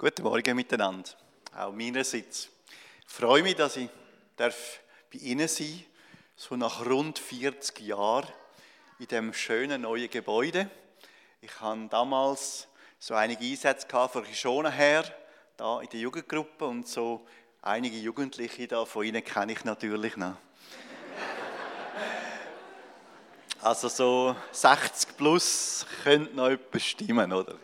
[0.00, 1.10] Guten Morgen miteinander,
[1.54, 2.48] auch meinerseits.
[3.06, 3.90] Ich freue mich, dass ich
[4.34, 4.80] darf
[5.12, 5.84] bei Ihnen sein
[6.34, 8.26] so nach rund 40 Jahren
[8.98, 10.70] in dem schönen neuen Gebäude.
[11.42, 12.66] Ich hatte damals
[12.98, 15.04] so einige Einsätze von schon her,
[15.58, 17.26] da in der Jugendgruppe und so
[17.60, 20.36] einige Jugendliche da von Ihnen kenne ich natürlich noch.
[23.60, 27.56] Also so 60 plus könnte noch etwas stimmen, oder?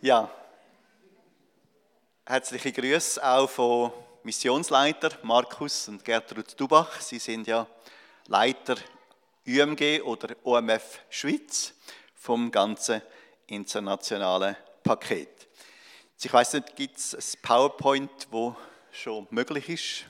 [0.00, 0.30] Ja,
[2.24, 7.00] herzliche Grüße auch von Missionsleiter Markus und Gertrud Dubach.
[7.00, 7.66] Sie sind ja
[8.28, 8.76] Leiter
[9.44, 11.74] UMG oder OMF Schweiz
[12.14, 13.02] vom ganzen
[13.48, 14.54] internationalen
[14.84, 15.48] Paket.
[16.22, 18.54] Ich weiß nicht, gibt es ein PowerPoint, wo
[18.92, 20.04] schon möglich ist?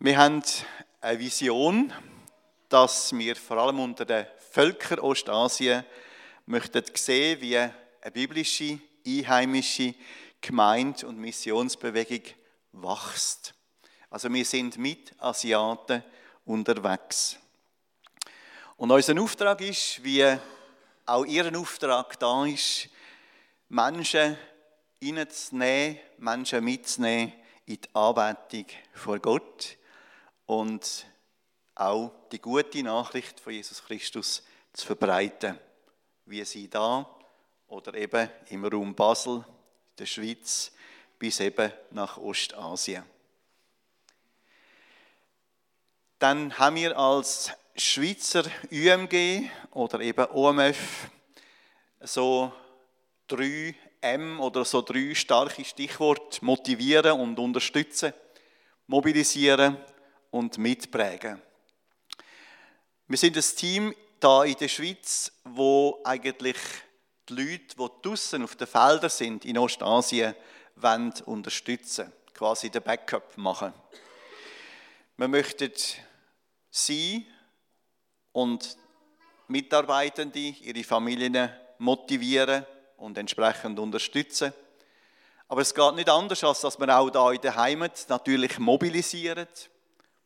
[0.00, 0.42] Wir haben
[1.00, 1.92] eine Vision,
[2.68, 5.84] dass wir vor allem unter den Völkern Ostasien
[6.46, 7.72] möchten sehen, wie eine
[8.12, 9.94] biblische, einheimische
[10.40, 12.22] Gemeinde und Missionsbewegung
[12.72, 13.54] wächst.
[14.10, 16.02] Also wir sind mit Asiaten
[16.44, 17.38] unterwegs.
[18.76, 20.24] Und unser Auftrag ist, wie
[21.06, 22.88] auch Ihr Auftrag da ist,
[23.68, 24.36] Menschen
[25.02, 27.32] reinzunehmen, Menschen mitzunehmen
[27.66, 29.76] in die Anbetung vor Gott
[30.46, 31.06] und
[31.74, 34.42] auch die gute Nachricht von Jesus Christus
[34.72, 35.58] zu verbreiten
[36.26, 37.08] wie sie da
[37.68, 39.44] oder eben im Raum Basel,
[39.98, 40.72] der Schweiz,
[41.18, 43.04] bis eben nach Ostasien.
[46.18, 51.10] Dann haben wir als Schweizer UMG oder eben OMF
[52.00, 52.52] so
[53.26, 58.12] drei M oder so drei starke Stichworte motivieren und unterstützen,
[58.86, 59.76] mobilisieren
[60.30, 61.40] und mitprägen.
[63.06, 66.56] Wir sind ein Team da in der Schweiz, wo eigentlich
[67.28, 70.34] die Leute, die draußen auf den Feldern sind, in Ostasien,
[70.76, 73.74] wollen unterstützen, quasi den Backup machen.
[75.18, 75.72] Wir möchten
[76.70, 77.26] sie
[78.32, 78.78] und
[79.48, 82.64] Mitarbeitende, ihre Familien motivieren
[82.96, 84.54] und entsprechend unterstützen.
[85.48, 89.46] Aber es geht nicht anders, als dass wir auch da in der Heimat natürlich mobilisieren.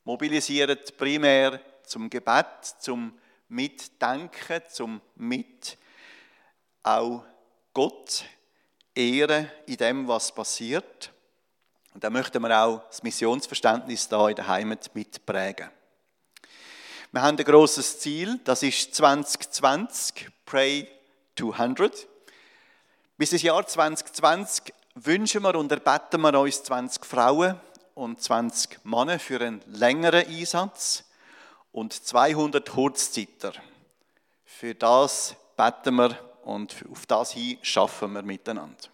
[0.05, 2.45] Mobilisieren primär zum Gebet,
[2.79, 3.18] zum
[3.49, 5.77] mitdenken, zum mit
[6.83, 7.23] auch
[7.73, 8.23] Gott
[8.95, 11.11] ehren in dem, was passiert.
[11.93, 15.69] Und da möchten wir auch das Missionsverständnis da in der Heimat mitprägen.
[17.11, 20.87] Wir haben ein großes Ziel, das ist 2020, Pray
[21.35, 22.07] 200.
[23.17, 27.59] Bis das Jahr 2020 wünschen wir und erbeten wir uns 20 Frauen
[27.95, 31.03] und 20 Männer für einen längeren Einsatz
[31.71, 33.53] und 200 Kurzzeiter.
[34.43, 38.89] Für das beten wir und auf das hin schaffen wir miteinander.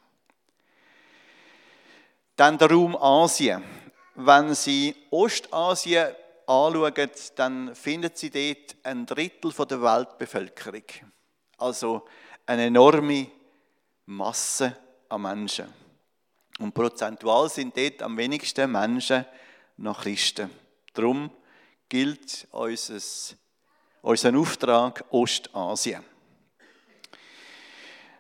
[2.36, 3.64] Dann der Raum Asien.
[4.16, 6.14] Wenn Sie Ostasien
[6.48, 10.84] anschauen, dann finden Sie dort ein Drittel der Weltbevölkerung.
[11.58, 12.06] Also
[12.46, 13.28] eine enorme
[14.06, 14.78] Masse
[15.10, 15.74] an Menschen.
[16.60, 19.26] Und prozentual sind dort am wenigsten Menschen
[19.78, 20.50] noch Christen.
[20.94, 21.30] Darum
[21.96, 26.04] gilt unser, Auftrag Ostasien.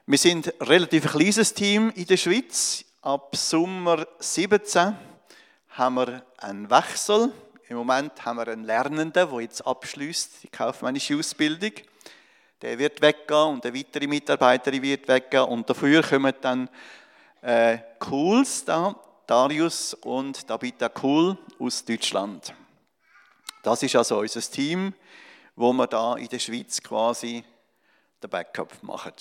[0.05, 2.85] Wir sind ein relativ kleines Team in der Schweiz.
[3.01, 4.95] Ab Sommer 17
[5.71, 7.33] haben wir einen Wechsel.
[7.67, 11.73] Im Moment haben wir einen Lernenden, der jetzt abschließt die kaufmännische Ausbildung.
[12.61, 15.43] Der wird weggehen und eine weitere Mitarbeiterin wird weggehen.
[15.43, 16.69] Und dafür kommen dann
[17.41, 18.95] äh, Cools da,
[19.27, 22.53] Darius und Dabita Cool aus Deutschland.
[23.65, 24.93] Das ist also unser Team,
[25.55, 27.43] wo wir da in der Schweiz quasi
[28.21, 29.13] den Backup machen.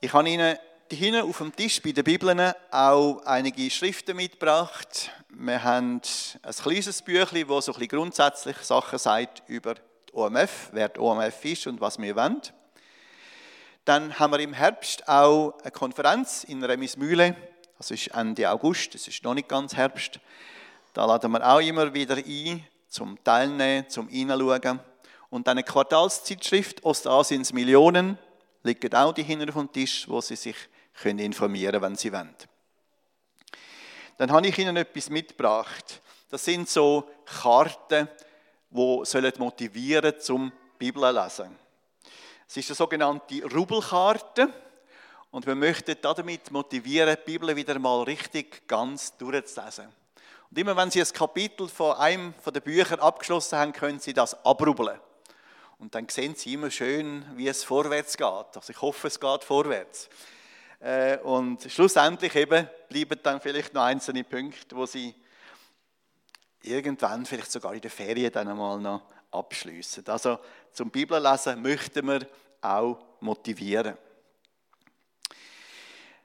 [0.00, 0.58] Ich habe Ihnen
[0.90, 5.12] hinten auf dem Tisch bei den Bibeln auch einige Schriften mitgebracht.
[5.28, 6.02] Wir haben
[6.42, 10.98] ein kleines Büchlein, das so ein bisschen grundsätzlich Sachen sagt über die OMF, wer die
[10.98, 12.42] OMF ist und was wir wollen.
[13.84, 17.36] Dann haben wir im Herbst auch eine Konferenz in Remismühle
[17.80, 20.20] das ist Ende August, es ist noch nicht ganz Herbst.
[20.92, 24.80] Da laden wir auch immer wieder ein, zum Teilnehmen, zum Hineinschauen.
[25.30, 28.18] Und eine Quartalszeitschrift Ostasiens Millionen
[28.64, 30.56] liegt auch die hinten auf dem Tisch, wo Sie sich
[31.00, 32.36] können informieren können, wenn Sie wollen.
[34.18, 36.02] Dann habe ich Ihnen etwas mitgebracht.
[36.28, 38.10] Das sind so Karten,
[38.68, 41.56] die motivieren sollen zum Bibel lesen.
[42.46, 44.52] Es ist eine sogenannte Rubelkarte.
[45.30, 49.86] Und wir möchten damit motivieren, die Bibel wieder mal richtig ganz durchzulesen.
[50.50, 54.44] Und immer wenn Sie ein Kapitel von einem der Bücher abgeschlossen haben, können Sie das
[54.44, 54.98] abrubbeln.
[55.80, 58.26] Und dann sehen sie immer schön, wie es vorwärts geht.
[58.26, 60.10] Also ich hoffe, es geht vorwärts.
[60.78, 65.14] Äh, und schlussendlich eben bleiben dann vielleicht noch einzelne Punkte, wo sie
[66.62, 70.06] irgendwann, vielleicht sogar in der Ferien, dann einmal noch abschließen.
[70.08, 70.38] Also
[70.72, 72.26] zum Bibellesen möchten wir
[72.60, 73.96] auch motivieren.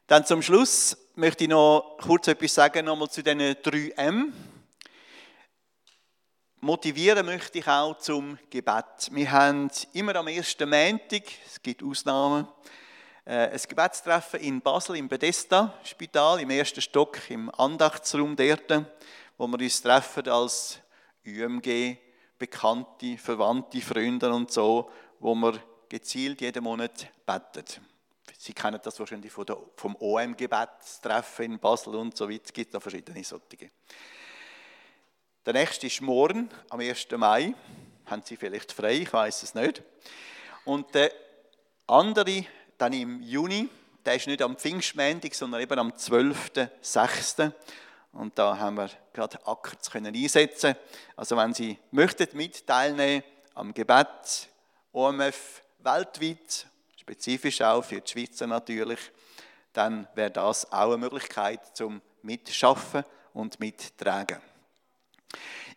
[0.07, 4.31] Dann zum Schluss möchte ich noch kurz etwas sagen nochmal zu diesen drei M.
[6.61, 9.09] Motivieren möchte ich auch zum Gebet.
[9.09, 12.47] Wir haben immer am ersten Montag, es gibt Ausnahmen,
[13.25, 18.85] äh, ein Gebetstreffen in Basel im Bethesda-Spital, im ersten Stock, im Andachtsraum dort,
[19.39, 20.81] wo wir uns treffen als
[21.25, 21.97] UMG,
[22.37, 25.59] Bekannte, Verwandte, Freunde und so, wo wir
[25.89, 27.94] gezielt jeden Monat beten.
[28.37, 32.43] Sie kennen das wahrscheinlich vom OM-Gebetstreffen in Basel und so weiter.
[32.45, 33.71] Es gibt da verschiedene solche.
[35.45, 37.07] Der nächste ist morgen, am 1.
[37.11, 37.53] Mai.
[38.05, 39.81] Haben Sie vielleicht frei, ich weiß es nicht.
[40.63, 41.11] Und der
[41.87, 42.45] andere,
[42.77, 43.69] dann im Juni,
[44.05, 47.51] der ist nicht am Pfingstmäntig, sondern eben am 12.06.
[48.13, 50.75] Und da haben wir gerade Ackerts können einsetzen.
[51.15, 53.23] Also wenn Sie möchten mit teilnehmen
[53.53, 54.49] am Gebet,
[54.93, 56.67] OMF weltweit
[57.05, 58.99] spezifisch auch für die Schweizer natürlich,
[59.73, 64.41] dann wäre das auch eine Möglichkeit zum Mitschaffen und Mittragen.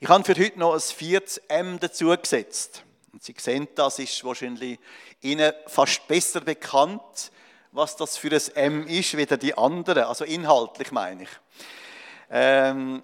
[0.00, 2.82] Ich habe für heute noch ein viertes M dazu gesetzt.
[3.12, 4.78] Und Sie sehen, das ist wahrscheinlich
[5.20, 7.30] Ihnen fast besser bekannt,
[7.72, 10.04] was das für ein M ist, wie die anderen.
[10.04, 11.30] Also inhaltlich meine ich.
[12.30, 13.02] Ähm,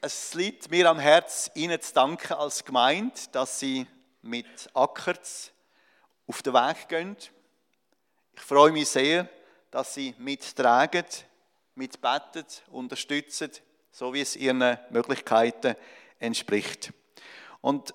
[0.00, 3.88] es liegt mir am Herz, Ihnen zu danken als Gemeinde, dass Sie
[4.22, 5.50] mit Ackerts
[6.28, 7.16] auf den Weg gehen,
[8.40, 9.28] ich freue mich sehr,
[9.70, 11.04] dass Sie mittragen,
[11.74, 13.50] mitbeten, unterstützen,
[13.92, 15.76] so wie es Ihren Möglichkeiten
[16.18, 16.90] entspricht.
[17.60, 17.94] Und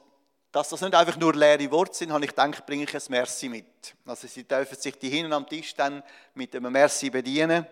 [0.52, 3.50] dass das nicht einfach nur leere Worte sind, habe ich gedacht, bringe ich ein Merci
[3.50, 3.96] mit.
[4.06, 6.04] Also Sie dürfen sich die hinten am Tisch dann
[6.36, 7.66] mit einem Merci bedienen.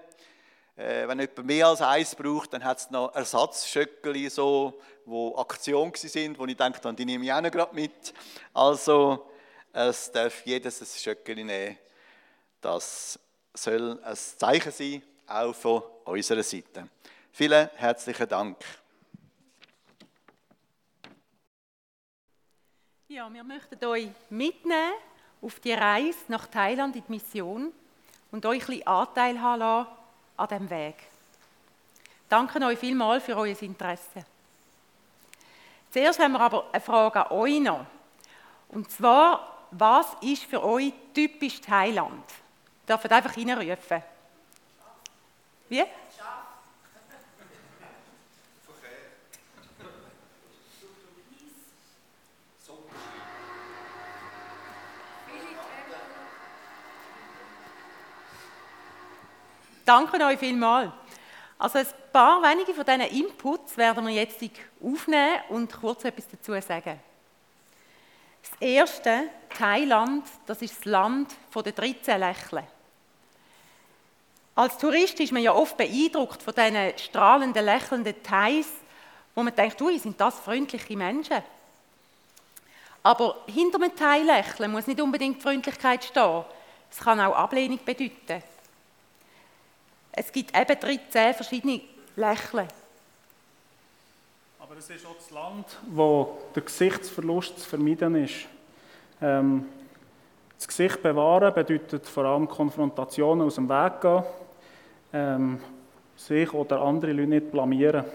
[0.75, 5.91] Äh, wenn jemand mehr als eins braucht, dann hat es noch Ersatzschöckeli, so, wo Aktion
[5.93, 8.13] sind, wo ich denke, die nehme ich auch noch gerade mit.
[8.51, 9.29] Also
[9.71, 11.77] es darf jedes ein Schöckeli nehmen
[12.63, 13.19] das
[13.53, 16.87] soll ein Zeichen sein, auch von unserer Seite.
[17.31, 18.57] Vielen herzlichen Dank.
[23.07, 24.93] Ja, wir möchten euch mitnehmen
[25.41, 27.71] auf die Reise nach Thailand in die Mission
[28.31, 29.89] und euch ein bisschen Anteil haben lassen
[30.37, 30.95] an diesem Weg.
[32.29, 34.25] Danke euch vielmals für euer Interesse.
[35.91, 37.85] Zuerst haben wir aber eine Frage an euch noch.
[38.69, 42.23] Und zwar, was ist für euch typisch Thailand?
[42.87, 44.03] Dürfen einfach reinrufen.
[45.69, 45.83] Wie?
[59.85, 60.91] Danke euch vielmals.
[61.59, 64.41] Also ein paar wenige von diesen Inputs werden wir jetzt
[64.81, 66.99] aufnehmen und kurz etwas dazu sagen.
[68.41, 72.67] Das erste, Thailand, das ist das Land der 13 Lächeln.
[74.55, 78.67] Als Tourist ist man ja oft beeindruckt von diesen strahlenden, lächelnden Thais,
[79.33, 81.41] wo man denkt, ui, sind das freundliche Menschen.
[83.01, 86.45] Aber hinter einem Thai-Lächeln muss nicht unbedingt Freundlichkeit stehen.
[86.89, 88.43] Es kann auch Ablehnung bedeuten.
[90.11, 91.81] Es gibt eben 13 verschiedene
[92.15, 92.67] Lächeln.
[94.59, 98.45] Aber es ist auch das Land, wo der Gesichtsverlust zu vermeiden ist.
[99.21, 99.67] Ähm,
[100.63, 104.23] das Gesicht bewahren bedeutet vor allem Konfrontationen aus dem Weg gehen,
[105.11, 105.59] ähm,
[106.15, 108.05] sich oder andere Leute nicht blamieren.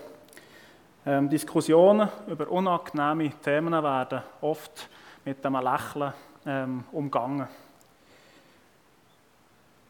[1.05, 4.89] Ähm, Diskussionen über unangenehme Themen werden oft
[5.27, 6.15] mit einem Lächeln
[6.47, 7.49] ähm, umgangen.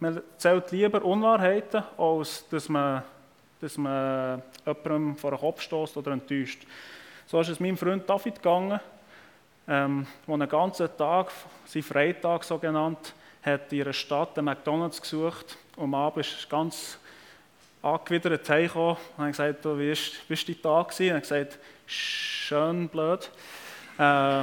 [0.00, 3.04] Man erzählt lieber Unwahrheiten, als dass man,
[3.60, 6.66] dass man jemandem vor den Kopf stößt oder enttäuscht.
[7.26, 8.80] So ist es meinem Freund David gegangen,
[9.68, 11.30] ähm, der einen ganzen Tag,
[11.66, 16.48] seinen Freitag so genannt, hat in einer Stadt einen McDonalds gesucht und am Abend ist
[16.48, 16.98] ganz
[17.82, 19.94] angewidert heimgekommen und hat gesagt, du, wie
[20.28, 21.10] bist du da gewesen?
[21.10, 23.30] Und hat gesagt, schön blöd.
[23.98, 24.42] Äh,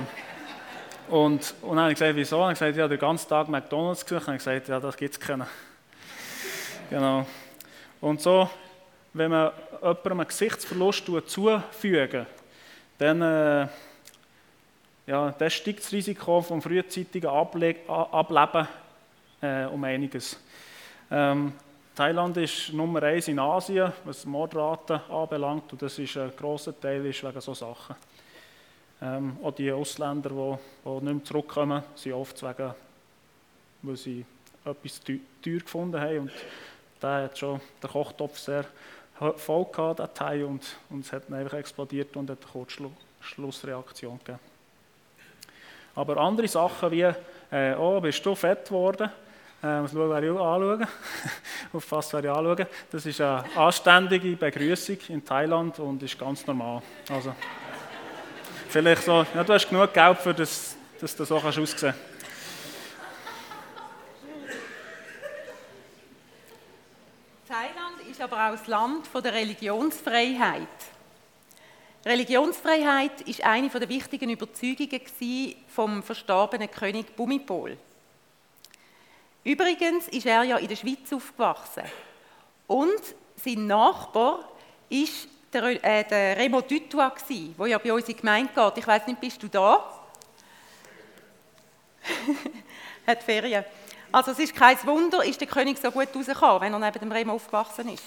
[1.09, 2.37] und, und dann habe ich gesagt, wieso?
[2.37, 4.27] Und er hat gesagt, ja, den ganzen Tag McDonalds gesucht.
[4.27, 5.45] Und er gesagt, ja, das gibt es keinen.
[6.89, 7.25] genau.
[8.01, 8.49] Und so,
[9.13, 9.51] wenn man
[9.81, 12.25] jemandem einen Gesichtsverlust zufügen
[12.97, 13.67] dann äh,
[15.07, 18.67] ja, das steigt das Risiko vom frühzeitigen Able Ableben
[19.41, 20.39] äh, um einiges.
[21.11, 21.53] Ähm,
[21.95, 27.05] Thailand ist Nummer eins in Asien, was Mordraten anbelangt, und das ist ein grosser Teil
[27.05, 27.95] ist wegen so Sachen.
[29.01, 32.73] Ähm, auch die Ausländer, die, die nicht mehr zurückkommen, sind oft wegen,
[33.83, 34.25] weil sie
[34.65, 36.19] etwas teuer gefunden haben.
[36.19, 36.31] Und
[37.01, 38.65] der hat schon den Kochtopf sehr
[39.37, 44.19] voll gehabt, der Teil, und, und es hat dann einfach explodiert und hat eine Kurzschlussreaktion
[44.19, 44.54] gegeben.
[45.95, 47.09] Aber andere Sachen wie,
[47.51, 49.09] äh, oh, bist du fett geworden?
[49.63, 50.87] Äh, muss schauen, wer ich anschauen.
[51.73, 52.65] Auf was wer ich anschauen.
[52.91, 56.81] Das ist eine anständige Begrüßung in Thailand und ist ganz normal.
[57.09, 57.33] Also,
[58.69, 61.81] vielleicht so, ja, du hast genug Geld, für das, dass du so aussehen kannst.
[67.47, 70.67] Thailand ist aber auch das Land der Religionsfreiheit.
[72.05, 77.77] Religionsfreiheit ist eine der wichtigen Überzeugungen vom verstorbenen König Bumipol.
[79.43, 81.83] Übrigens ist er ja in der Schweiz aufgewachsen
[82.67, 83.01] und
[83.43, 84.47] sein Nachbar
[84.89, 88.77] ist der, äh, der Remo Dutois der ja bei uns in die Gemeinde geht.
[88.77, 89.83] Ich weiß nicht, bist du da?
[93.07, 93.65] Hat Ferien.
[94.11, 97.11] Also es ist kein Wunder, ist der König so gut rausgekommen, wenn er neben dem
[97.11, 98.03] Remo aufgewachsen ist.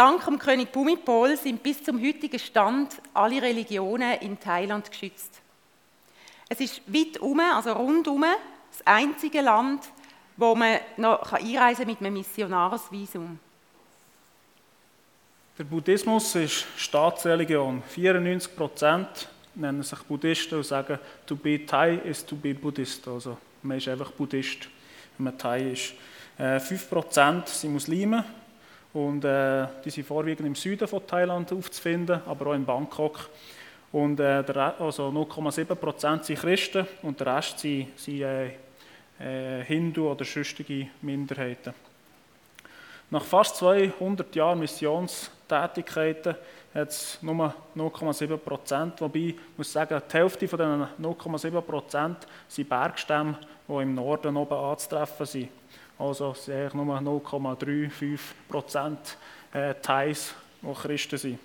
[0.00, 5.42] Dank dem König Bhumipol sind bis zum heutigen Stand alle Religionen in Thailand geschützt.
[6.48, 8.24] Es ist weit um, also rundum,
[8.70, 9.82] das einzige Land,
[10.38, 13.38] wo man noch einreisen kann mit einem Missionarsvisum.
[15.58, 17.82] Der Buddhismus ist Staatsreligion.
[17.86, 23.06] 94 Prozent nennen sich Buddhisten und sagen, to be Thai is to be Buddhist.
[23.06, 24.66] Also man ist einfach Buddhist,
[25.18, 25.92] wenn man Thai ist.
[26.38, 28.24] 5 äh, Prozent sind Muslime
[28.92, 33.30] und äh, die sind vorwiegend im Süden von Thailand aufzufinden, aber auch in Bangkok.
[33.92, 38.50] Und äh, der, also 0,7 Prozent sind Christen und der Rest sind, sind äh,
[39.20, 41.74] äh, Hindu oder sonstige Minderheiten.
[43.10, 46.36] Nach fast 200 Jahren Missionstätigkeiten
[46.72, 52.18] hat es nur 0,7 Prozent, wobei ich muss sagen, die Hälfte von diesen 0,7 Prozent
[52.46, 55.48] sind Bergstämme, die im Norden oben anzutreffen sind.
[56.00, 59.18] Also sind nur 0,35 Prozent
[59.52, 61.38] äh, Thais, die Christen sind.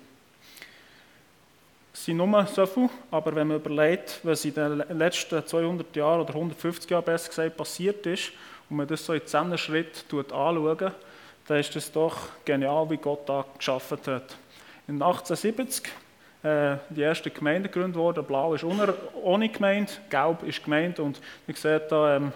[1.92, 6.22] Es sind nur so viel, aber wenn man überlegt, was in den letzten 200 Jahren
[6.22, 8.32] oder 150 Jahren besser gesagt passiert ist
[8.70, 10.92] und man das so in Zusammenschritt anschaut,
[11.48, 14.36] dann ist es doch genial, wie Gott da geschaffen hat.
[14.88, 15.84] In 1870
[16.42, 18.24] äh, die erste Gemeinde gegründet worden.
[18.24, 22.32] Blau ist ohne Gemeinde, Gelb ist Gemeinde und ihr seht da, ähm,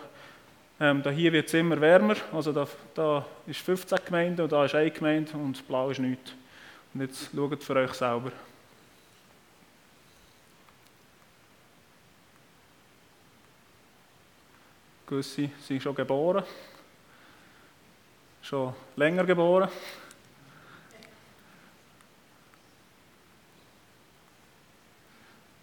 [0.80, 2.16] ähm, da hier wird es immer wärmer.
[2.32, 6.32] Also da, da ist 15 Gemeinden und da ist eine Gemeinde und Blau ist nichts.
[6.94, 8.32] Und jetzt schaut für euch selber.
[15.06, 16.44] Gewisse sind schon geboren,
[18.42, 19.68] schon länger geboren.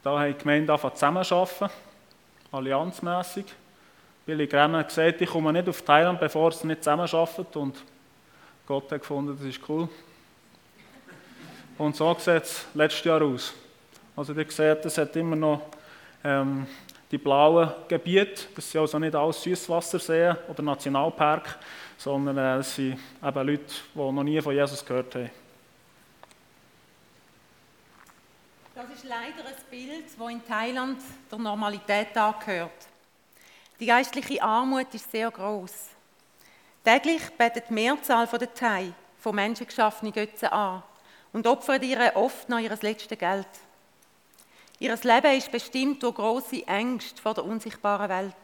[0.03, 1.69] Da haben die Gemeinden angefangen zusammenzuarbeiten,
[2.51, 3.45] allianzmässig.
[4.27, 7.55] Billy Graham hat gesagt, ich komme nicht auf Thailand, bevor es nicht zusammenarbeitet.
[7.55, 7.81] Und
[8.65, 9.87] Gott hat gefunden, das ist cool.
[11.77, 13.53] Und so sieht es letztes Jahr aus.
[14.17, 15.61] Also ihr seht, es hat immer noch
[16.25, 16.67] ähm,
[17.09, 21.57] die blauen Gebiete, das sind also nicht alles Süßwasserseen oder Nationalpark,
[21.97, 25.29] sondern äh, es sind eben Leute, die noch nie von Jesus gehört haben.
[28.75, 32.87] Das ist leider ein Bild, das in Thailand der Normalität angehört.
[33.79, 35.71] Die geistliche Armut ist sehr groß.
[36.83, 40.81] Täglich betet die Mehrzahl der Thai von Menschen geschaffene Götzen an
[41.33, 43.47] und opfert ihr oft noch ihr letztes Geld.
[44.79, 48.35] Ihr Leben ist bestimmt durch große Ängste vor der unsichtbaren Welt.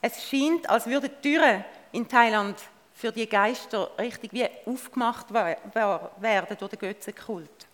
[0.00, 2.56] Es scheint, als würden die Türen in Thailand
[2.94, 7.66] für die Geister richtig wie aufgemacht werden durch den Götzenkult.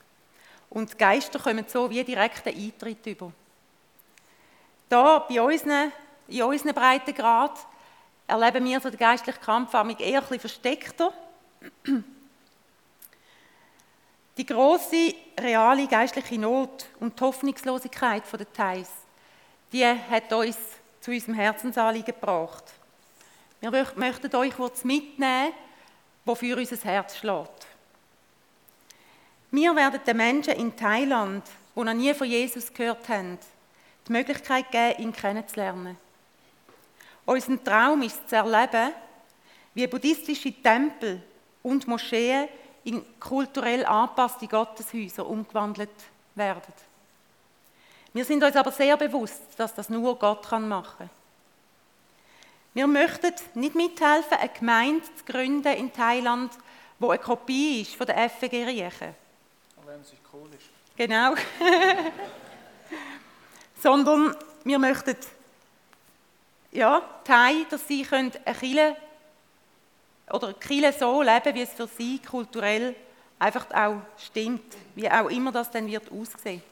[0.71, 3.33] Und die Geister kommen so wie direkten Eintritt über.
[4.88, 5.93] Da bei unseren,
[6.29, 7.59] in unseren Breitengrad
[8.26, 11.12] erleben wir so den geistlichen Kampf eher ein bisschen versteckter.
[14.38, 18.88] Die große reale geistliche Not und die Hoffnungslosigkeit der Thais,
[19.71, 20.57] die hat uns
[21.02, 22.64] zu unserem Herzensanliegen gebracht.
[23.61, 25.52] Wir möchten euch kurz mitnehmen,
[26.25, 27.67] wofür unser Herz schlägt.
[29.50, 31.45] Wir werden den Menschen in Thailand,
[31.76, 33.38] die noch nie von Jesus gehört haben,
[34.09, 35.99] die Möglichkeit geben, ihn kennenzulernen.
[37.25, 38.93] Unser Traum ist zu erleben,
[39.75, 41.23] wie buddhistische Tempel
[41.62, 42.49] und Moscheen
[42.85, 45.91] in kulturell angepasste Gotteshäuser umgewandelt
[46.35, 46.75] werden.
[48.12, 51.11] Wir sind uns aber sehr bewusst, dass das nur Gott machen kann.
[52.75, 56.52] Wir möchten nicht mithelfen, eine Gemeinde zu gründen in Thailand,
[56.99, 59.14] wo eine Kopie ist von der FG Riechen.
[59.87, 60.71] wenn sie cool ist.
[60.97, 61.35] Genau.
[63.83, 65.17] Sondern wir möchten
[66.73, 68.97] ja, Thai, dass sie können eine Kirche
[70.31, 72.97] oder Kirche so leben, wie es für sie kulturell
[73.38, 76.62] einfach auch stimmt, wie auch immer das dann wird aussehen.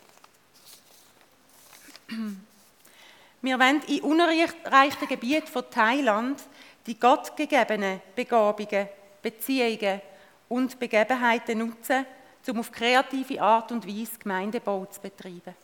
[3.42, 6.42] Wir wollen in unerreichten Gebieten von Thailand
[6.86, 8.88] die gottgegebenen Begabungen,
[9.22, 10.00] Beziehungen
[10.48, 12.06] und Begebenheiten nutzen,
[12.48, 15.54] um auf kreative Art und Weise Gemeindebau zu betreiben.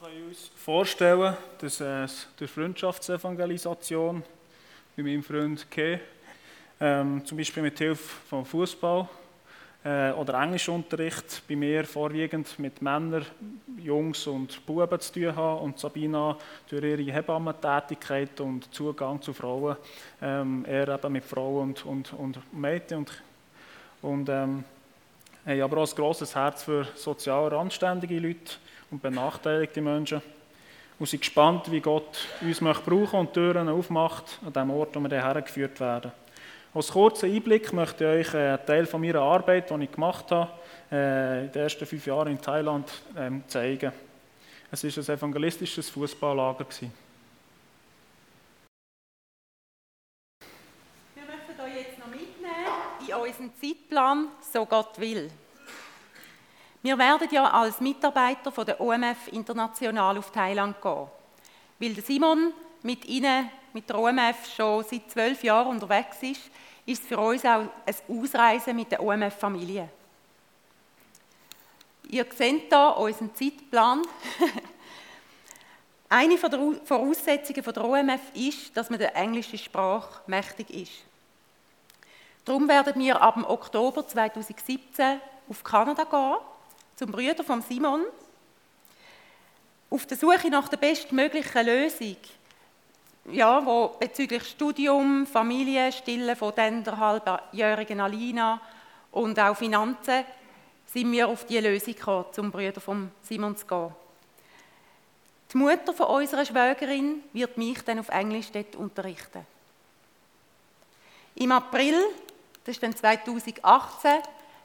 [0.00, 4.22] Wir können uns vorstellen, dass es durch Freundschaftsevangelisation
[4.96, 6.00] bei meinem Freund Ke,
[6.80, 9.06] ähm, zum Beispiel mit Hilfe vom Fußball
[9.84, 13.26] äh, oder Englischunterricht bei mir vorwiegend mit Männern,
[13.76, 16.38] Jungs und Buben zu tun haben und Sabina
[16.70, 19.76] durch ihre Hebammentätigkeit und Zugang zu Frauen,
[20.22, 23.22] ähm, eher eben mit Frauen und, und, und Mädchen und,
[24.00, 24.64] und ähm,
[25.44, 28.52] haben aber auch ein grosses Herz für sozial randständige Leute
[28.92, 30.22] und benachteiligte Menschen
[30.98, 35.00] und sind gespannt, wie Gott uns möchte brauchen und Türen aufmacht an dem Ort, wo
[35.00, 36.12] wir hergeführt werden.
[36.74, 40.52] Als kurzer Einblick möchte ich euch einen Teil von meiner Arbeit, die ich gemacht habe,
[40.90, 43.92] äh, in den ersten fünf Jahren in Thailand ähm, zeigen.
[44.70, 46.66] Es war ein evangelistisches Fußballlager.
[51.14, 52.48] Wir möchten euch jetzt noch mitnehmen
[53.06, 55.30] in unseren Zeitplan, so Gott will.
[56.82, 61.06] Wir werden ja als Mitarbeiter von der OMF international auf Thailand gehen,
[61.78, 66.50] weil Simon mit Ihnen, mit der OMF, schon seit zwölf Jahren unterwegs ist,
[66.84, 69.88] ist es für uns auch ein Ausreisen mit der OMF-Familie.
[72.08, 74.02] Ihr seht hier unseren Zeitplan.
[76.08, 80.92] Eine der Voraussetzungen der OMF ist, dass man der englischen Sprache mächtig ist.
[82.44, 86.36] Darum werden wir ab Oktober 2017 auf Kanada gehen,
[87.02, 88.04] zum Brüder von Simon,
[89.90, 92.16] auf der Suche nach der bestmöglichen Lösung
[93.32, 98.60] ja, wo bezüglich Studium, Familie, Stille von der halbjährigen Alina
[99.10, 100.24] und auch Finanzen
[100.86, 103.90] sind wir auf die Lösung gekommen, zum Brüder von Simon zu gehen.
[105.52, 109.44] Die Mutter von unserer Schwägerin wird mich dann auf Englisch dort unterrichten.
[111.34, 111.96] Im April,
[112.62, 114.20] das ist dann 2018,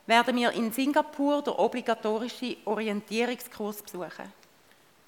[0.08, 4.34] werden wir in Singapur den obligatorischen Orientierungskurs besuchen.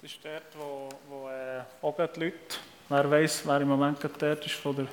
[0.02, 2.56] Das ist dort, wo, wo äh, auch die Leute
[2.92, 4.88] Wer weiß, wer im Moment dort ist von der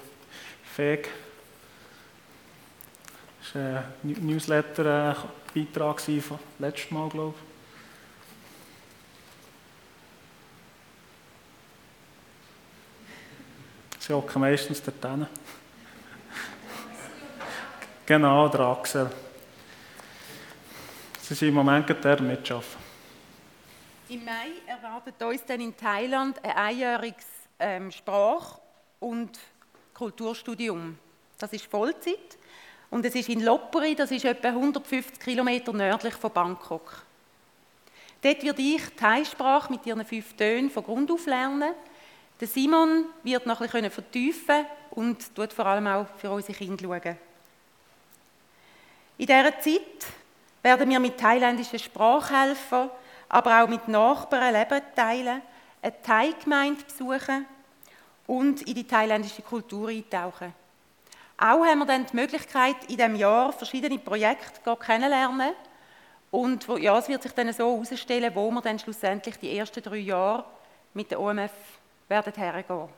[0.75, 1.09] FEG?
[3.39, 7.33] Das war ein Newsletter-Beitrag vom letzten Mal, glaube
[13.97, 14.03] ich.
[14.03, 15.25] Sie hocken meistens dort hin.
[18.05, 19.09] Genau, der Axel.
[21.27, 22.63] Sie sind im Moment dort mitarbeiten.
[24.07, 27.25] Im Mai erwartet uns dann in Thailand ein einjähriges
[27.59, 28.59] ähm, Sprach-
[29.01, 29.37] und
[29.93, 30.97] Kulturstudium.
[31.37, 32.37] Das ist Vollzeit
[32.89, 37.03] und es ist in Lopburi, das ist etwa 150 Kilometer nördlich von Bangkok.
[38.21, 41.73] Dort werde ich Thai-Sprache mit ihren fünf Tönen von Grund auf lernen.
[42.39, 46.85] Der Simon wird noch ein bisschen vertiefen und tut vor allem auch für unsere Kinder
[46.85, 47.17] schauen.
[49.17, 50.07] In dieser Zeit
[50.63, 52.89] werden wir mit thailändischen Sprachhelfern,
[53.29, 55.41] aber auch mit Nachbarn Leben teilen
[55.81, 57.45] eine Thai-Gemeinde besuchen
[58.25, 60.53] und in die thailändische Kultur eintauchen.
[61.37, 65.53] Auch haben wir dann die Möglichkeit, in diesem Jahr verschiedene Projekte kennenzulernen.
[66.31, 69.97] Und ja, es wird sich dann so herausstellen, wo wir dann schlussendlich die ersten drei
[69.97, 70.45] Jahre
[70.93, 71.51] mit der OMF
[72.09, 72.89] werden hergehen.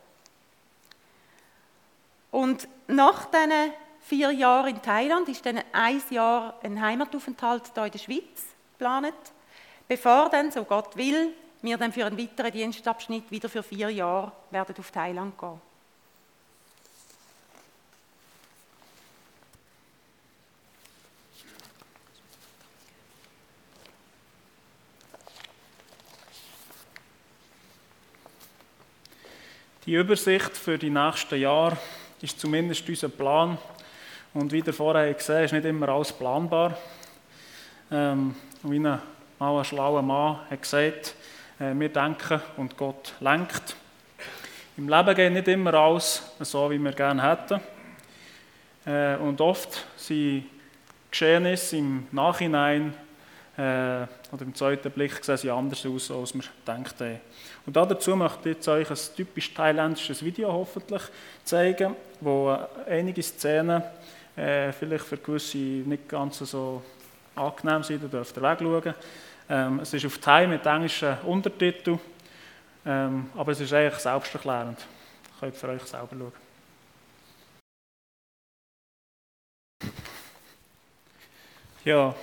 [2.32, 7.92] Und nach diesen vier Jahren in Thailand ist dann ein Jahr ein Heimataufenthalt hier in
[7.92, 8.46] der Schweiz
[8.78, 9.14] geplant,
[9.88, 14.32] bevor dann, so Gott will, wir dann für einen weiteren Dienstabschnitt wieder für vier Jahre
[14.52, 15.62] werden auf Thailand gehen.
[29.86, 31.76] Die Übersicht für die nächsten Jahre
[32.22, 33.58] ist zumindest unser Plan.
[34.32, 36.78] Und wie ihr vorher gesehen ist nicht immer alles planbar.
[37.92, 39.00] Ähm, wie ein,
[39.40, 41.16] ein schlauer Mann hat gesagt,
[41.60, 43.76] äh, wir denken und Gott lenkt.
[44.78, 47.60] Im Leben geht nicht immer alles so, wie wir gerne hätten.
[48.86, 50.46] Äh, und oft sind
[51.10, 52.94] Geschehnisse im Nachhinein
[53.58, 57.20] äh, oder im zweiten Blick sehen sie anders aus, als wir gedacht haben.
[57.66, 61.02] Und dazu möchte ich jetzt euch ein typisch thailändisches Video hoffentlich
[61.44, 62.56] zeigen, wo
[62.88, 63.82] einige Szenen
[64.72, 66.82] vielleicht für gewisse nicht ganz so
[67.36, 68.94] angenehm sein, ihr dürft wegschauen.
[69.50, 72.00] Ähm, es ist auf Thai mit englischen Untertiteln,
[72.86, 74.80] ähm, aber es ist eigentlich selbsterklärend.
[74.80, 76.32] Ihr könnt für euch selber schauen.
[81.84, 82.14] Ja,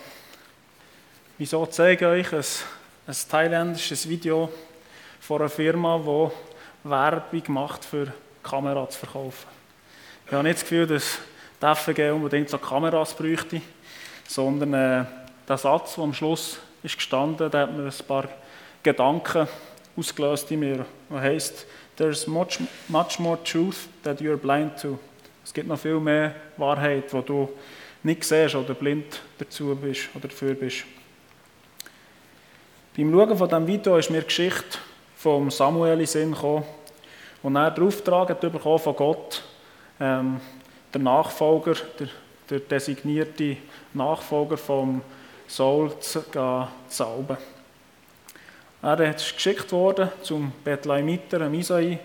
[1.39, 2.45] wieso zeige ich euch ein,
[3.09, 4.53] ein thailändisches Video
[5.19, 9.49] von einer Firma, die Werbung macht, für Kameras zu verkaufen?
[10.27, 11.19] Ich habe nicht das Gefühl, dass
[11.61, 13.61] FG unbedingt so Kameras bräuchte,
[14.29, 15.05] sondern äh,
[15.49, 18.29] der Satz, der am Schluss ist gestanden, der hat mir ein paar
[18.83, 19.49] Gedanken
[19.97, 20.87] ausgelöst in mir.
[21.11, 21.67] Der heißt,
[21.97, 24.99] There's much, much more truth that you're blind to.
[25.43, 27.49] Es gibt noch viel mehr Wahrheit, wo du
[28.03, 30.85] nicht siehst oder blind dazu bist oder dafür bist.
[32.95, 34.79] Beim Schauen von diesem Video ist mir die Geschichte
[35.17, 36.65] von Samuel in Sinn gekommen
[37.43, 39.43] und er den Auftrag bekommen von Gott,
[39.99, 40.39] ähm,
[40.97, 42.09] der Nachfolger, der,
[42.49, 43.59] der, designierte
[43.93, 45.03] Nachfolger von
[45.47, 46.25] Saul zu
[46.89, 47.37] salben.
[48.83, 51.99] Er ist geschickt worden zum Bethlehemiter, Isai,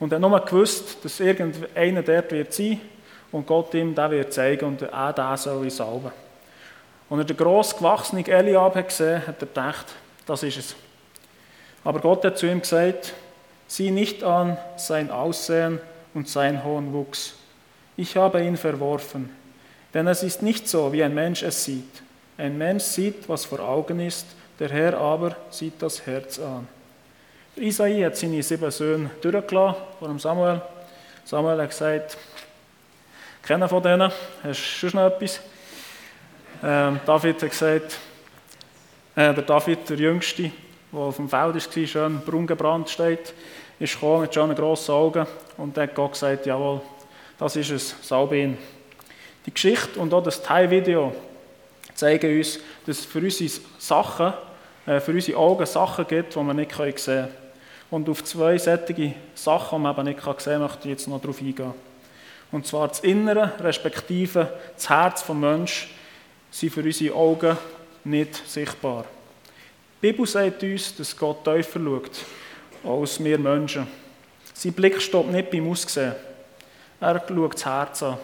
[0.00, 2.80] und er hat nur gewusst, dass irgendeiner dort wird sein
[3.30, 6.10] und Gott ihm das wird zeigen und er den soll salben.
[7.08, 9.86] Und er den gross gewachsenen Eliab hat gesehen, hat er gedacht,
[10.26, 10.76] das ist es.
[11.84, 13.12] Aber Gott hat zu ihm gesagt,
[13.68, 15.78] sieh nicht an sein Aussehen
[16.14, 17.34] und sein hohen Wuchs.
[17.96, 19.30] Ich habe ihn verworfen.
[19.92, 22.02] Denn es ist nicht so, wie ein Mensch es sieht.
[22.36, 24.26] Ein Mensch sieht, was vor Augen ist,
[24.58, 26.66] der Herr aber sieht das Herz an.
[27.56, 30.60] Isai hat seine sieben Söhne durchgelassen vor Samuel.
[31.24, 32.16] Samuel hat gesagt,
[33.42, 34.10] kennen von denen,
[34.42, 35.40] hast du schon etwas?
[36.62, 37.98] Ähm, David hat gesagt,
[39.14, 40.50] äh, der David, der Jüngste,
[40.92, 43.32] der auf dem Feld war, schön braun gebrannt steht,
[43.78, 45.26] ist gekommen mit schönen grossen Augen
[45.56, 46.80] und hat Gott gesagt, jawohl,
[47.38, 48.58] das ist es, salbe ihn.
[49.46, 51.14] Die Geschichte und auch das Teilvideo
[51.94, 54.32] zeigen uns, dass es für unsere Sachen,
[54.86, 57.28] äh, für unsere Augen Sachen gibt, die wir nicht sehen können.
[57.90, 61.20] Und auf zwei sättige Sachen, die man eben nicht sehen kann, möchte ich jetzt noch
[61.20, 61.74] darauf eingehen.
[62.50, 65.90] Und zwar das Innere, respektive das Herz des Menschen,
[66.50, 67.56] sind für unsere Augen
[68.04, 69.04] nicht sichtbar.
[70.00, 72.10] Die Bibel sagt uns, dass Gott tiefer schaut
[72.84, 73.86] als wir Menschen.
[74.52, 76.14] Sein Blick stoppt nicht beim Aussehen.
[77.04, 78.16] Er schaut das Herz an.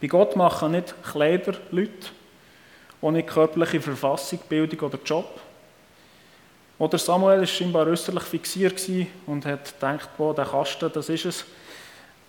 [0.00, 2.06] Bei Gott machen nicht Kleider Leute,
[3.00, 5.40] ohne körperliche Verfassung, Bildung oder Job.
[6.78, 8.80] Oder Samuel war scheinbar äußerlich fixiert
[9.26, 11.44] und hat gedacht, boah, der Kasten, das ist es.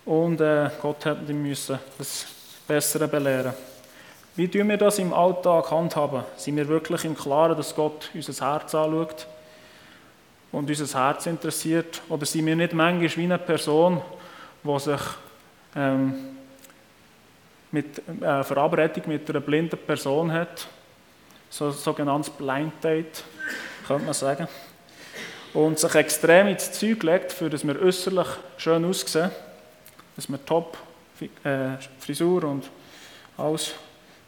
[0.04, 2.26] Und äh, Gott hat ihm müssen das
[2.66, 3.54] Bessere belehren.
[4.34, 6.24] Wie tun wir das im Alltag handhaben?
[6.36, 9.28] Sind wir wirklich im Klaren, dass Gott unser Herz anschaut
[10.50, 12.02] und unser Herz interessiert?
[12.08, 14.00] Oder sind wir nicht manchmal wie eine Person,
[14.64, 15.00] die sich
[15.76, 16.14] ähm,
[17.70, 20.66] mit äh, Verabredung mit einer blinden Person hat,
[21.50, 23.22] so sogenanntes Blind Date,
[23.86, 24.48] könnte man sagen,
[25.54, 29.30] und sich extrem ins Zeug legt, für dass wir äußerlich schön aussehen
[30.16, 30.78] dass man top
[31.44, 32.70] äh, Frisur und
[33.36, 33.74] alles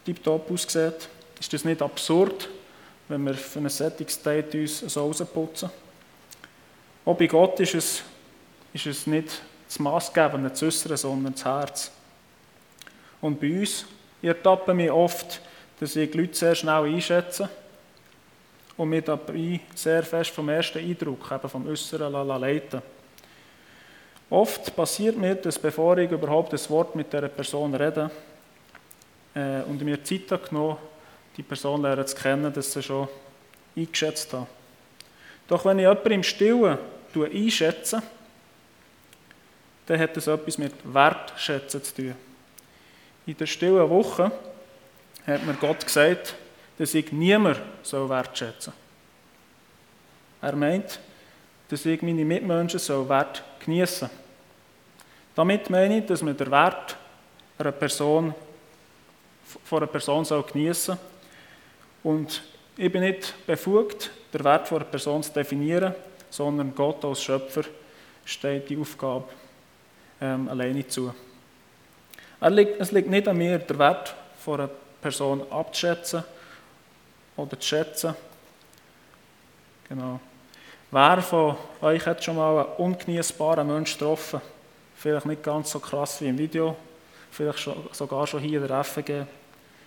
[0.04, 1.08] tiptop aussieht.
[1.40, 2.48] Ist das nicht absurd,
[3.08, 5.70] wenn wir für ein Sättigungsdate uns so rausputzen?
[7.04, 8.02] Auch bei Gott ist es,
[8.74, 11.90] ist es nicht das Maßgebende, das Äußere, sondern das Herz.
[13.20, 13.84] Und bei uns,
[14.22, 15.40] ich ertappe mich oft,
[15.78, 17.48] dass ich die Leute sehr schnell einschätze
[18.76, 22.82] und mich dabei sehr fest vom ersten Eindruck, eben vom Äußeren, leiten
[24.30, 28.10] Oft passiert mir, dass bevor ich überhaupt das Wort mit der Person rede
[29.34, 30.76] äh, und mir Zeit genommen,
[31.36, 33.08] die Person lernen zu kennen, dass sie schon
[33.74, 34.46] eingeschätzt habe.
[35.46, 36.78] Doch wenn ich jemanden im Stillen
[37.14, 38.02] einschätze,
[39.88, 42.14] dann hat das etwas mit Wertschätzen zu tun.
[43.26, 44.30] In der stillen Woche
[45.26, 46.34] hat mir Gott gesagt,
[46.76, 48.74] dass ich niemand so wertschätzen
[50.40, 50.50] soll.
[50.50, 51.00] Er meint,
[51.68, 54.10] dass ich meine Mitmenschen so Wert genießen
[55.34, 56.96] Damit meine ich, dass man den Wert
[57.58, 58.34] einer Person,
[59.64, 60.98] von einer Person soll genießen
[62.02, 62.42] Und
[62.76, 65.94] ich bin nicht befugt, den Wert von einer Person zu definieren,
[66.28, 67.62] sondern Gott als Schöpfer
[68.26, 69.24] steht die Aufgabe
[70.20, 71.12] ähm, alleine zu.
[72.40, 76.22] Es liegt nicht an mir, den Wert von einer Person abzuschätzen
[77.36, 78.14] oder zu schätzen.
[79.88, 80.20] Genau.
[80.90, 84.40] Wer von euch hat schon mal einen ungenießbaren Menschen getroffen?
[84.96, 86.76] Vielleicht nicht ganz so krass wie im Video,
[87.30, 89.24] vielleicht sogar schon hier in der FG.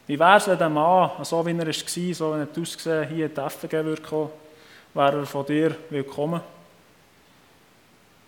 [0.07, 3.25] Wie wäre es, wenn der Mann, so wie er war, so wie er ausgesehen hier
[3.25, 4.29] in die FG würde kommen,
[4.93, 6.41] wäre er von dir willkommen?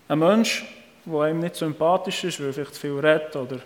[0.08, 0.66] Ein Mensch,
[1.06, 3.60] der einem nicht sympathisch ist, weil er vielleicht zu viel redet oder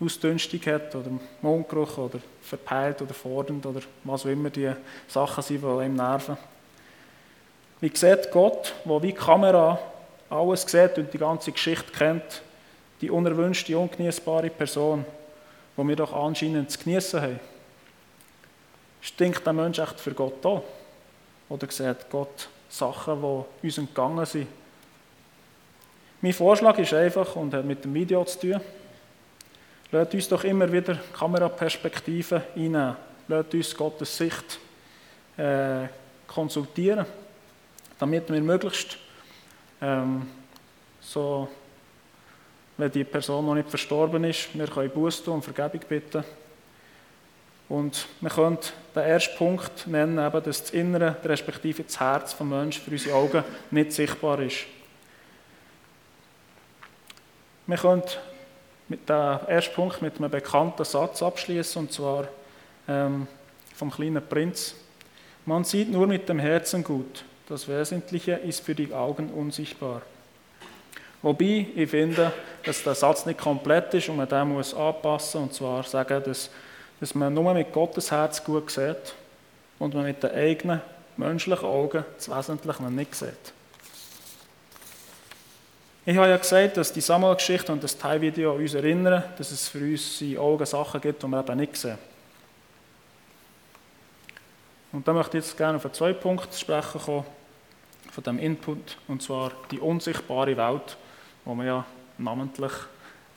[0.00, 4.70] Ausdünstung hat oder Mundgeruch oder verpeilt oder fordernd oder was auch immer die
[5.08, 6.36] Sachen sind, die einem nerven.
[7.80, 9.78] Wie sieht Gott, der wie Kamera
[10.28, 12.42] alles sieht und die ganze Geschichte kennt,
[13.00, 15.04] die unerwünschte, ungenießbare Person,
[15.76, 17.40] die wir doch anscheinend zu genießen haben?
[19.00, 20.62] Stinkt der Mensch echt für Gott da?
[21.48, 24.48] Oder sieht Gott Sachen, die uns entgangen sind?
[26.26, 28.60] Mein Vorschlag ist einfach und hat mit dem Video zu tun.
[29.92, 32.96] Lasst uns doch immer wieder Kameraperspektiven einnehmen.
[33.28, 34.58] Lasst uns Gottes Sicht
[35.36, 35.86] äh,
[36.26, 37.06] konsultieren,
[38.00, 38.98] damit wir möglichst
[39.80, 40.26] ähm,
[41.00, 41.46] so,
[42.76, 46.24] wenn die Person noch nicht verstorben ist, wir können Buße tun und Vergebung bitten.
[47.68, 48.58] Und wir können
[48.96, 53.14] den ersten Punkt nennen, eben, dass das Innere, respektive das Herz des Menschen für unsere
[53.14, 54.66] Augen nicht sichtbar ist.
[57.66, 58.02] Wir können
[58.88, 62.28] mit dem ersten Punkt mit einem bekannten Satz abschließen, und zwar
[62.86, 63.26] ähm,
[63.74, 64.76] vom kleinen Prinz.
[65.44, 70.02] Man sieht nur mit dem Herzen gut, das Wesentliche ist für die Augen unsichtbar.
[71.22, 72.32] Wobei ich finde,
[72.64, 76.50] dass der Satz nicht komplett ist und man den muss anpassen und zwar sagen, dass,
[77.00, 79.14] dass man nur mit Gottes Herz gut sieht
[79.80, 80.82] und man mit den eigenen
[81.16, 83.52] menschlichen Augen das Wesentliche noch nicht sieht.
[86.08, 89.80] Ich habe ja gesagt, dass die Samuel-Geschichte und das Teilvideo uns erinnern, dass es für
[89.80, 91.98] uns in Augen Sachen gibt, die wir eben nicht sehen.
[94.92, 97.24] Und da möchte ich jetzt gerne auf einen zweiten Punkt sprechen kommen,
[98.12, 100.96] von dem Input, und zwar die unsichtbare Welt,
[101.44, 101.84] wo man ja
[102.18, 102.72] namentlich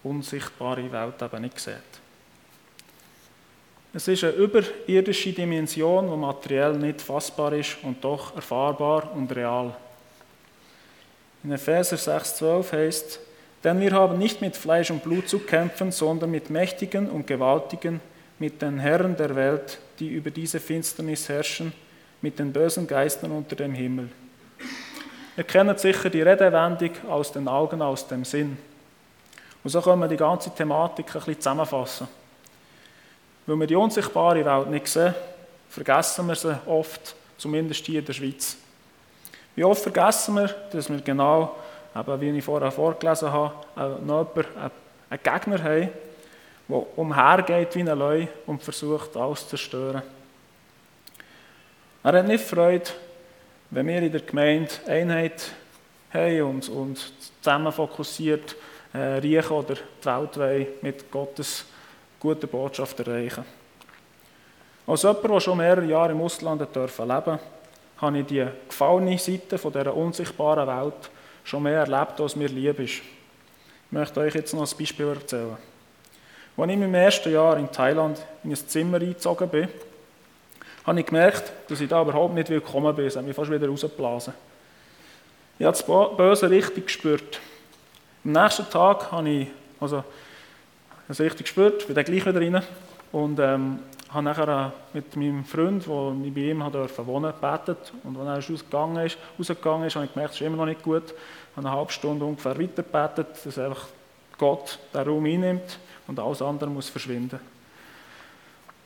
[0.04, 1.74] unsichtbare Welt eben nicht sieht.
[3.94, 9.76] Es ist eine überirdische Dimension, die materiell nicht fassbar ist und doch erfahrbar und real.
[11.44, 13.20] In Epheser 6,12 heißt,
[13.64, 18.02] denn wir haben nicht mit Fleisch und Blut zu kämpfen, sondern mit Mächtigen und Gewaltigen,
[18.40, 21.74] mit den Herren der Welt, die über diese Finsternis herrschen,
[22.22, 24.10] mit den bösen Geistern unter dem Himmel.
[25.38, 28.58] Ihr kennt sicher die Redewendung aus den Augen, aus dem Sinn.
[29.64, 32.08] Und so können wir die ganze Thematik ein bisschen zusammenfassen.
[33.46, 35.16] Weil wir die unsichtbare Welt nicht sehen,
[35.70, 38.58] vergessen wir sie oft, zumindest hier in der Schweiz.
[39.60, 41.54] Wie oft vergessen wir, dass wir genau,
[41.94, 43.54] eben wie ich vorher vorgelesen habe,
[44.06, 44.72] noch jemanden,
[45.10, 45.90] einen Gegner haben,
[46.70, 50.02] der umhergeht wie ein Leu und versucht, alles zu zerstören.
[52.04, 52.90] Er hat nicht Freude,
[53.70, 55.52] wenn wir in der Gemeinde Einheit
[56.14, 58.56] haben und, und zusammen fokussiert
[58.94, 61.66] äh, riechen oder die Welt mit Gottes
[62.18, 63.44] guter Botschaft erreichen.
[64.88, 67.40] Als jemand, der schon mehrere Jahre im Ausland leben durfte,
[68.02, 71.10] habe ich die gefallene Seite von dieser unsichtbaren Welt
[71.44, 72.96] schon mehr erlebt, als mir lieb ist.
[72.96, 75.58] Ich möchte euch jetzt noch ein Beispiel erzählen.
[76.58, 79.68] Als ich meinem ersten Jahr in Thailand in ein Zimmer eingezogen bin,
[80.86, 83.06] habe ich gemerkt, dass ich da überhaupt nicht willkommen bin.
[83.06, 84.34] Es hat mich fast wieder rausgeblasen.
[85.58, 85.86] Ich habe das
[86.18, 87.40] Böse richtig gespürt.
[88.24, 89.48] Am nächsten Tag habe ich
[89.80, 90.04] also,
[91.08, 92.64] es richtig gespürt, bin dann gleich wieder rein
[93.12, 93.80] und ähm,
[94.12, 97.94] habe nachher mit meinem Freund, der ich bei ihm durfte wohnen, gebetet.
[98.04, 100.82] Und als er rausgegangen ist, rausgegangen ist, habe ich gemerkt, es ist immer noch nicht
[100.82, 101.04] gut.
[101.06, 103.88] Ich habe eine halbe Stunde ungefähr weiter gebetet, dass einfach
[104.38, 107.40] Gott den Raum einnimmt und alles andere muss verschwinden.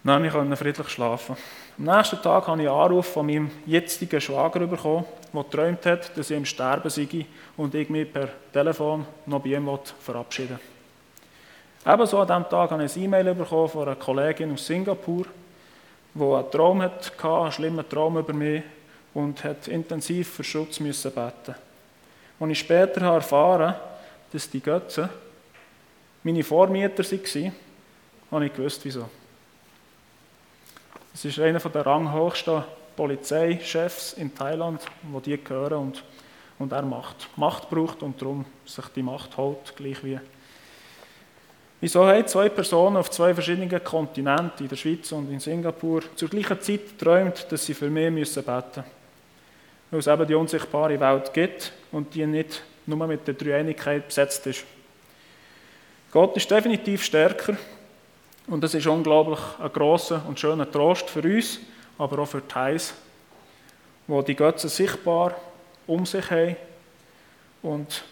[0.04, 1.38] Dann konnte ich friedlich schlafen.
[1.78, 6.18] Am nächsten Tag habe ich einen Anruf von meinem jetzigen Schwager bekommen, der geträumt hat,
[6.18, 10.73] dass ich im Sterben sei und ich mich per Telefon noch bei ihm verabschieden will.
[11.86, 15.26] Ebenso an diesem Tag habe ich ein E-Mail bekommen von einer Kollegin aus Singapur,
[16.14, 18.64] die einen Traum hatte, einen schlimmen Traum über mich
[19.14, 21.56] und hat intensiv für Schutz müssen beten.
[22.40, 23.76] Als ich später erfahren
[24.32, 25.10] dass die Götze
[26.24, 27.52] meine Vormieter waren,
[28.32, 29.08] habe ich gewusst, wieso.
[31.14, 32.64] Es ist einer der ranghochsten
[32.96, 36.04] Polizeichefs in Thailand, wo die gehören und,
[36.58, 40.20] und er Macht, Macht braucht und darum sich die Macht holt, gleich wie
[41.84, 46.30] Wieso haben zwei Personen auf zwei verschiedenen Kontinenten, in der Schweiz und in Singapur, zur
[46.30, 48.46] gleichen Zeit geträumt, dass sie für mich beten müssen?
[48.48, 54.48] Weil es eben die unsichtbare Welt gibt und die nicht nur mit der Dreieinigkeit besetzt
[54.48, 54.64] ist.
[56.10, 57.58] Gott ist definitiv stärker
[58.48, 61.60] und das ist unglaublich ein grosser und schöner Trost für uns,
[61.98, 62.94] aber auch für die Heis,
[64.08, 65.36] wo die Götze sichtbar
[65.86, 66.56] um sich haben
[67.62, 68.06] und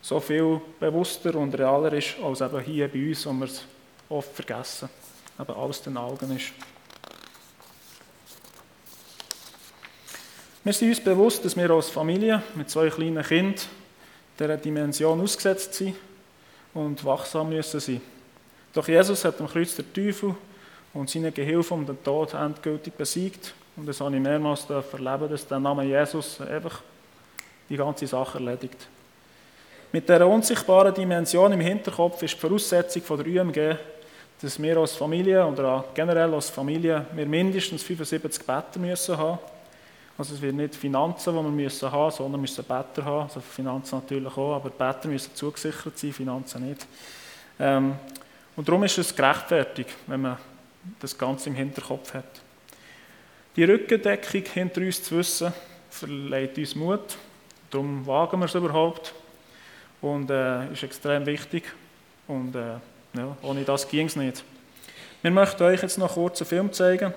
[0.00, 3.64] so viel bewusster und realer ist, als eben hier bei uns, wo wir es
[4.08, 4.88] oft vergessen,
[5.38, 6.52] eben aus den Augen ist.
[10.64, 13.54] Wir sind uns bewusst, dass wir als Familie mit zwei kleinen Kindern
[14.38, 15.96] dieser Dimension ausgesetzt sind
[16.74, 18.00] und wachsam müssen sein.
[18.72, 20.34] Doch Jesus hat am Kreuz den Teufel
[20.92, 23.54] und seine Gehilfe um den Tod endgültig besiegt.
[23.76, 26.82] Und das habe ich mehrmals erleben, dass der Name Jesus einfach
[27.68, 28.88] die ganze Sache erledigt.
[29.90, 33.76] Mit dieser unsichtbaren Dimension im Hinterkopf ist die Voraussetzung von der UMG,
[34.40, 39.38] dass wir als Familie oder generell als Familie wir mindestens 75 Better müssen haben.
[40.18, 43.22] Also es wird nicht Finanzen, die wir müssen haben, sondern wir müssen Better haben.
[43.22, 46.86] Also Finanzen natürlich auch, aber Better müssen zugesichert sein, Finanzen nicht.
[47.58, 47.94] Ähm,
[48.56, 50.36] und darum ist es gerechtfertigt, wenn man
[51.00, 52.42] das Ganze im Hinterkopf hat.
[53.56, 55.50] Die Rückendeckung hinter uns zu wissen,
[55.88, 57.16] verleiht uns Mut.
[57.70, 59.14] Darum wagen wir es überhaupt
[60.00, 61.64] und äh, ist extrem wichtig.
[62.26, 62.74] Und äh,
[63.14, 64.44] ja, ohne das ging es nicht.
[65.22, 67.12] Wir möchten euch jetzt noch kurz einen Film zeigen,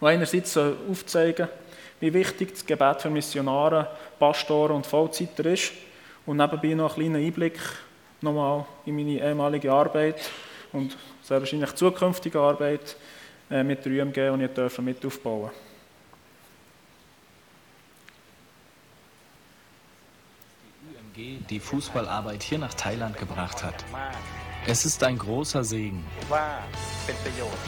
[0.00, 1.48] der einerseits aufzeigen
[2.00, 5.72] wie wichtig das Gebet für Missionare, Pastoren und Vollzeiter ist
[6.26, 7.58] und nebenbei noch einen kleinen Einblick
[8.20, 10.20] nochmal in meine ehemalige Arbeit
[10.72, 12.96] und sehr wahrscheinlich zukünftige Arbeit
[13.50, 15.50] äh, mit der UMG, und ich mit aufbauen
[21.50, 23.84] die Fußballarbeit hier nach Thailand gebracht hat.
[24.66, 26.02] Es ist ein großer Segen.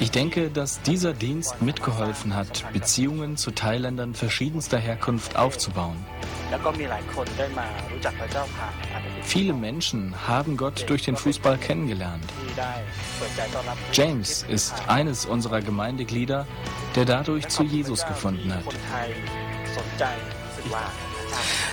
[0.01, 5.97] Ich denke, dass dieser Dienst mitgeholfen hat, Beziehungen zu Thailändern verschiedenster Herkunft aufzubauen.
[9.23, 12.25] Viele Menschen haben Gott durch den Fußball kennengelernt.
[13.93, 16.47] James ist eines unserer Gemeindeglieder,
[16.95, 18.65] der dadurch zu Jesus gefunden hat.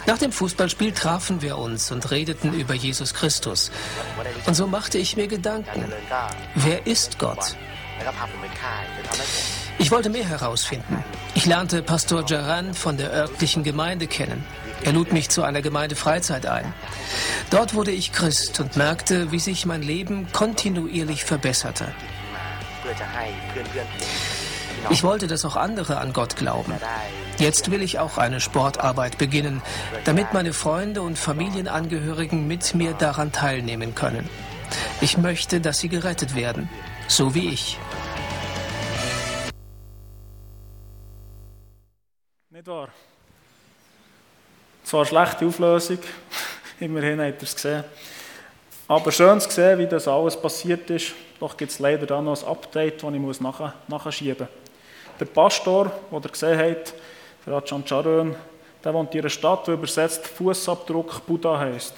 [0.06, 3.72] Nach dem Fußballspiel trafen wir uns und redeten über Jesus Christus.
[4.46, 5.86] Und so machte ich mir Gedanken.
[6.56, 7.56] Wer ist Gott?
[9.80, 11.04] Ich wollte mehr herausfinden.
[11.36, 14.46] Ich lernte Pastor Jaran von der örtlichen Gemeinde kennen.
[14.84, 16.74] Er lud mich zu einer Gemeindefreizeit ein.
[17.50, 21.94] Dort wurde ich Christ und merkte, wie sich mein Leben kontinuierlich verbesserte.
[24.90, 26.74] Ich wollte, dass auch andere an Gott glauben.
[27.38, 29.62] Jetzt will ich auch eine Sportarbeit beginnen,
[30.06, 34.30] damit meine Freunde und Familienangehörigen mit mir daran teilnehmen können.
[35.02, 36.70] Ich möchte, dass sie gerettet werden,
[37.08, 37.80] so wie ich.
[42.50, 42.90] Nicht wahr?
[44.84, 46.00] Zwar schlechte Auflösung,
[46.80, 47.84] immerhin habt ihr es gesehen.
[48.88, 51.14] Aber schön zu sehen, wie das alles passiert ist.
[51.40, 54.63] Doch gibt es leider dann noch ein Update, das ich nachschieben muss.
[55.24, 56.94] Der Pastor, den ihr gesehen habt,
[57.46, 58.36] der Ajahn Charan,
[58.84, 61.94] der wohnt in einer Stadt, die übersetzt Fußabdruck Buddha heißt.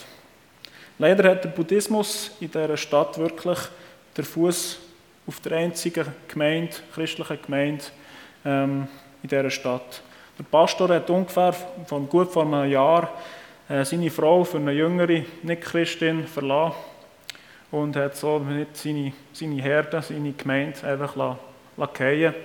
[1.00, 3.58] Leider hat der Buddhismus in dieser Stadt wirklich
[4.16, 4.78] den Fuß
[5.26, 7.86] auf der einzigen Gemeinde, christlichen Gemeinde
[8.46, 8.88] ähm,
[9.24, 10.04] in dieser Stadt.
[10.38, 11.56] Der Pastor hat ungefähr
[11.88, 13.10] von gut vor einem Jahr
[13.68, 16.76] äh, seine Frau für eine jüngere Nicht-Christin verlassen
[17.72, 21.40] und hat so nicht seine, seine Herde, seine Gemeinde einfach lassen,
[21.76, 22.36] lassen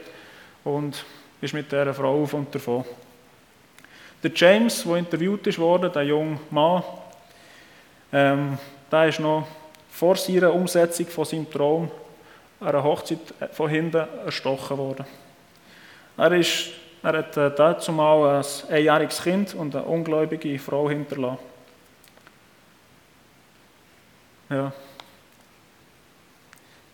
[0.65, 1.05] und
[1.41, 2.85] ist mit dieser Frau auf und davon.
[4.23, 6.83] Der James, der interviewt wurde, der junge Mann,
[8.13, 8.59] ähm,
[8.91, 9.47] der ist noch
[9.91, 11.91] vor seiner Umsetzung von seinem Traum
[12.61, 13.19] an einer Hochzeit
[13.53, 15.07] von hinten erstochen worden.
[16.17, 16.71] Er, ist,
[17.03, 21.39] er hat äh, dazu mal ein einjähriges Kind und eine ungläubige Frau hinterlassen.
[24.51, 24.73] Ja.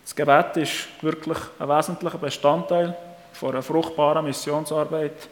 [0.03, 2.95] Das Gebet ist wirklich ein wesentlicher Bestandteil
[3.37, 5.29] von einer fruchtbaren Missionsarbeit,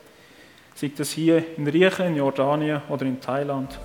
[0.75, 3.79] sei das hier in Riechen, in Jordanien oder in Thailand.